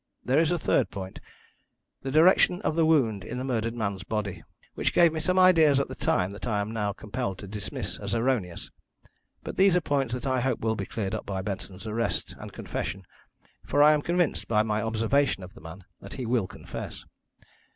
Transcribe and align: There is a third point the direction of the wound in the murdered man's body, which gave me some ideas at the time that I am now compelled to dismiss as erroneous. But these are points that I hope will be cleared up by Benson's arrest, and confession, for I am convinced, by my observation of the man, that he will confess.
There 0.25 0.39
is 0.39 0.49
a 0.49 0.57
third 0.57 0.89
point 0.89 1.19
the 2.01 2.09
direction 2.09 2.59
of 2.63 2.75
the 2.75 2.87
wound 2.87 3.23
in 3.23 3.37
the 3.37 3.43
murdered 3.43 3.75
man's 3.75 4.03
body, 4.03 4.41
which 4.73 4.95
gave 4.95 5.13
me 5.13 5.19
some 5.19 5.37
ideas 5.37 5.79
at 5.79 5.89
the 5.89 5.95
time 5.95 6.31
that 6.31 6.47
I 6.47 6.59
am 6.59 6.71
now 6.71 6.91
compelled 6.91 7.37
to 7.37 7.47
dismiss 7.47 7.99
as 7.99 8.15
erroneous. 8.15 8.71
But 9.43 9.57
these 9.57 9.77
are 9.77 9.81
points 9.81 10.15
that 10.15 10.25
I 10.25 10.39
hope 10.41 10.61
will 10.61 10.73
be 10.75 10.87
cleared 10.87 11.13
up 11.13 11.27
by 11.27 11.43
Benson's 11.43 11.85
arrest, 11.85 12.35
and 12.39 12.51
confession, 12.51 13.03
for 13.63 13.83
I 13.83 13.93
am 13.93 14.01
convinced, 14.01 14.47
by 14.47 14.63
my 14.63 14.81
observation 14.81 15.43
of 15.43 15.53
the 15.53 15.61
man, 15.61 15.83
that 15.99 16.13
he 16.15 16.25
will 16.25 16.47
confess. 16.47 17.05